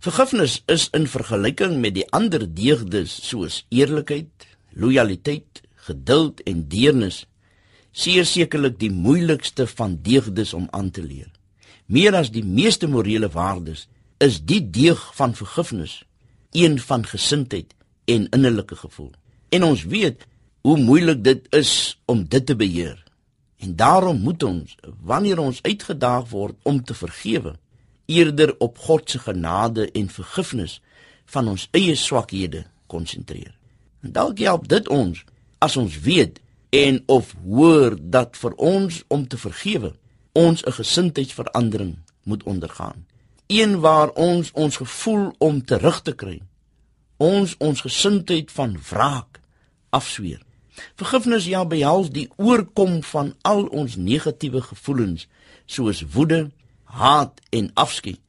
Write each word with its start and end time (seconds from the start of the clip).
Vergifnis 0.00 0.62
is 0.64 0.86
in 0.96 1.04
vergelyking 1.04 1.74
met 1.76 1.92
die 1.92 2.06
ander 2.16 2.46
deugdes 2.56 3.12
soos 3.20 3.58
eerlikheid, 3.68 4.46
lojaliteit, 4.72 5.60
geduld 5.84 6.40
en 6.48 6.62
deernis 6.72 7.26
seer 7.92 8.24
sekerlik 8.24 8.78
die 8.80 8.88
moeilikste 8.88 9.66
van 9.68 9.98
deugdes 10.00 10.54
om 10.56 10.70
aan 10.72 10.88
te 10.88 11.04
leer. 11.04 11.28
Meer 11.84 12.16
as 12.16 12.32
die 12.32 12.44
meeste 12.46 12.88
morele 12.88 13.28
waardes 13.28 13.90
is 14.24 14.40
die 14.40 14.62
deug 14.72 15.04
van 15.20 15.36
vergifnis 15.36 16.00
een 16.56 16.80
van 16.80 17.04
gesindheid 17.04 17.76
en 18.08 18.28
innerlike 18.32 18.80
gevoel. 18.80 19.12
En 19.52 19.68
ons 19.68 19.84
weet 19.84 20.24
hoe 20.64 20.80
moeilik 20.80 21.24
dit 21.24 21.44
is 21.52 22.00
om 22.08 22.24
dit 22.24 22.46
te 22.46 22.56
beheer. 22.56 22.96
En 23.60 23.76
daarom 23.76 24.24
moet 24.24 24.42
ons 24.48 24.76
wanneer 25.04 25.44
ons 25.44 25.60
uitgedaag 25.60 26.30
word 26.32 26.56
om 26.62 26.80
te 26.84 26.96
vergewe, 26.96 27.58
eerder 28.10 28.54
op 28.58 28.78
God 28.78 29.10
se 29.10 29.18
genade 29.22 29.86
en 29.94 30.10
vergifnis 30.10 30.80
van 31.30 31.48
ons 31.48 31.68
eie 31.70 31.94
swakhede 31.94 32.64
konsentreer. 32.90 33.54
En 34.02 34.12
dalk 34.12 34.42
help 34.42 34.66
dit 34.68 34.88
ons 34.90 35.22
as 35.62 35.76
ons 35.76 35.98
weet 36.02 36.40
en 36.74 37.02
of 37.06 37.34
hoor 37.46 37.96
dat 38.00 38.36
vir 38.40 38.54
ons 38.56 39.02
om 39.08 39.26
te 39.28 39.38
vergewe 39.38 39.94
ons 40.32 40.62
'n 40.64 40.72
gesindheidsverandering 40.72 41.98
moet 42.22 42.42
ondergaan. 42.42 43.06
Een 43.46 43.80
waar 43.80 44.10
ons 44.10 44.50
ons 44.52 44.76
gevoel 44.76 45.34
om 45.38 45.64
terug 45.64 46.02
te 46.02 46.12
kry. 46.12 46.42
Ons 47.16 47.54
ons 47.58 47.80
gesindheid 47.80 48.52
van 48.52 48.78
wraak 48.90 49.40
afsweer. 49.90 50.42
Vergifnis 50.94 51.44
ja 51.44 51.66
behels 51.66 52.10
die 52.10 52.28
oorkom 52.36 53.02
van 53.02 53.34
al 53.42 53.66
ons 53.66 53.96
negatiewe 53.96 54.62
gevoelens 54.62 55.26
soos 55.66 56.04
woede, 56.12 56.50
haat 56.90 57.40
en 57.50 57.70
afskeid 57.74 58.20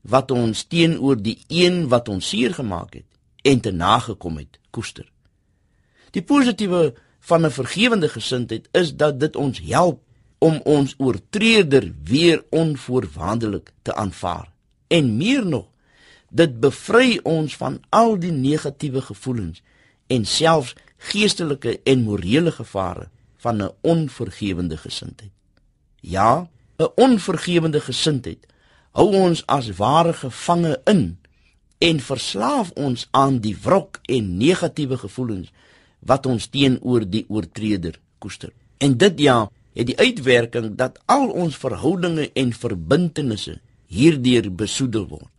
wat 0.00 0.30
ons 0.30 0.64
teenoor 0.64 1.18
die 1.22 1.38
een 1.46 1.88
wat 1.92 2.08
ons 2.08 2.28
seer 2.28 2.54
gemaak 2.54 2.94
het 2.94 3.06
en 3.42 3.60
te 3.60 3.70
nagekom 3.70 4.38
het 4.40 4.58
koester. 4.70 5.06
Die 6.10 6.22
positiewe 6.22 6.94
van 7.20 7.46
'n 7.46 7.50
vergewende 7.50 8.08
gesindheid 8.08 8.68
is 8.72 8.96
dat 8.96 9.20
dit 9.20 9.36
ons 9.36 9.60
help 9.60 10.02
om 10.38 10.60
ons 10.64 10.94
oortreder 10.98 11.92
weer 12.04 12.44
onvoorwaardelik 12.50 13.72
te 13.82 13.94
aanvaar. 13.94 14.52
En 14.86 15.16
meer 15.16 15.46
nog, 15.46 15.66
dit 16.30 16.60
bevry 16.60 17.20
ons 17.22 17.56
van 17.56 17.80
al 17.88 18.18
die 18.18 18.32
negatiewe 18.32 19.00
gevoelens 19.00 19.62
en 20.06 20.24
selfs 20.24 20.74
geestelike 20.96 21.80
en 21.84 22.02
morele 22.02 22.52
gevare 22.52 23.08
van 23.36 23.62
'n 23.62 23.70
onvergewende 23.80 24.76
gesindheid. 24.76 25.30
Ja, 26.00 26.50
'n 26.78 26.90
onvergewende 26.94 27.80
gesindheid 27.80 28.46
hou 28.98 29.08
ons 29.14 29.42
as 29.46 29.70
ware 29.76 30.12
gevange 30.12 30.80
in 30.84 31.18
en 31.78 32.00
verslaaf 32.00 32.70
ons 32.74 33.06
aan 33.10 33.38
die 33.42 33.56
wrok 33.62 34.00
en 34.06 34.36
negatiewe 34.36 34.98
gevoelens 34.98 35.50
wat 36.00 36.26
ons 36.26 36.46
teenoor 36.46 37.06
die 37.10 37.24
oortreder 37.28 37.98
koester. 38.18 38.52
En 38.78 38.96
dit 38.98 39.18
ja, 39.18 39.50
het 39.74 39.86
die 39.86 39.98
uitwerking 39.98 40.74
dat 40.78 40.98
al 41.06 41.28
ons 41.30 41.56
verhoudinge 41.56 42.30
en 42.34 42.52
verbintenisse 42.52 43.58
hierdeur 43.86 44.50
besoedel 44.54 45.06
word. 45.08 45.30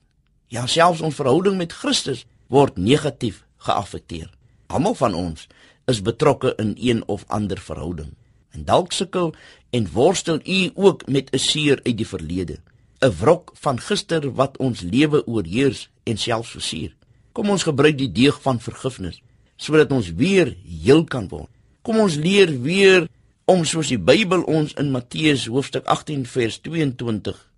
Ja, 0.48 0.66
selfs 0.68 1.02
ons 1.06 1.16
verhouding 1.16 1.58
met 1.58 1.74
Christus 1.74 2.26
word 2.48 2.78
negatief 2.78 3.44
geaffekteer. 3.58 4.32
Almal 4.68 4.96
van 4.96 5.14
ons 5.14 5.48
is 5.90 6.02
betrokke 6.02 6.54
in 6.58 6.76
een 6.80 7.04
of 7.08 7.26
ander 7.28 7.60
verhouding. 7.60 8.16
En 8.52 8.66
dalk 8.66 8.92
sukkel 8.92 9.34
en 9.70 9.92
worstel 9.92 10.40
u 10.46 10.72
ook 10.74 11.08
met 11.08 11.30
'n 11.34 11.38
seer 11.38 11.80
uit 11.84 11.98
die 11.98 12.08
verlede, 12.08 12.58
'n 13.00 13.16
wrok 13.20 13.52
van 13.54 13.80
gister 13.80 14.34
wat 14.34 14.58
ons 14.58 14.82
lewe 14.82 15.28
oorheers 15.28 15.90
en 16.04 16.18
selfs 16.18 16.50
versuur. 16.50 16.96
Kom 17.32 17.50
ons 17.50 17.64
gebruik 17.64 17.98
die 17.98 18.12
deeg 18.12 18.42
van 18.42 18.60
vergifnis 18.60 19.22
sodat 19.56 19.92
ons 19.92 20.14
weer 20.14 20.56
heel 20.84 21.04
kan 21.04 21.28
word. 21.28 21.50
Kom 21.82 22.00
ons 22.00 22.16
leer 22.16 22.62
weer 22.62 23.08
om 23.46 23.66
soos 23.66 23.88
die 23.88 24.00
Bybel 24.00 24.42
ons 24.42 24.74
in 24.74 24.92
Matteus 24.92 25.46
hoofstuk 25.46 25.86
18 25.86 26.26
vers 26.26 26.60
22 26.60 27.50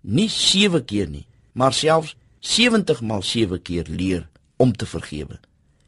nie 0.00 0.28
7 0.28 0.84
keer 0.84 1.08
nie, 1.08 1.26
maar 1.52 1.74
selfs 1.74 2.14
70 2.40 3.00
maal 3.02 3.22
7 3.22 3.62
keer 3.62 3.88
leer 3.88 4.28
om 4.56 4.72
te 4.72 4.86
vergewe, 4.86 5.38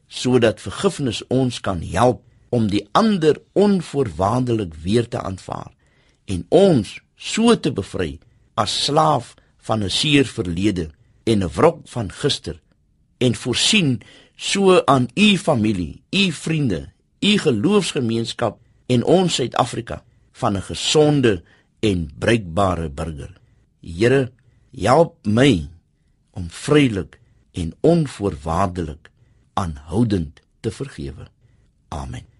sodat 0.09 0.61
vergifnis 0.61 1.23
ons 1.29 1.61
kan 1.61 1.83
help 1.83 2.25
om 2.51 2.67
die 2.71 2.89
ander 2.93 3.41
onvoorwaardelik 3.53 4.75
weer 4.75 5.09
te 5.09 5.21
aanvaar 5.21 5.73
en 6.25 6.47
ons 6.49 6.99
so 7.17 7.55
te 7.55 7.73
bevry 7.73 8.19
as 8.55 8.85
slaaf 8.85 9.35
van 9.67 9.85
'n 9.85 9.91
seer 9.91 10.27
verlede 10.27 10.91
en 11.25 11.43
'n 11.43 11.53
wrok 11.57 11.81
van 11.89 12.11
gister 12.13 12.61
en 13.19 13.35
voorsien 13.35 14.01
so 14.37 14.85
aan 14.85 15.09
u 15.15 15.39
familie, 15.39 16.03
u 16.11 16.33
vriende, 16.33 16.89
u 17.21 17.39
geloofsgemeenskap 17.39 18.59
en 18.87 19.05
ons 19.05 19.35
Suid-Afrika 19.35 20.05
van 20.33 20.57
'n 20.57 20.63
gesonde 20.63 21.43
en 21.81 22.11
bruikbare 22.19 22.91
burger. 22.91 23.41
Here, 23.81 24.33
help 24.73 25.27
my 25.27 25.69
om 26.31 26.51
vrylik 26.51 27.21
en 27.53 27.75
onvoorwaardelik 27.81 29.11
aanhoudend 29.53 30.41
te 30.61 30.71
vergewe. 30.71 31.29
Amen. 31.89 32.40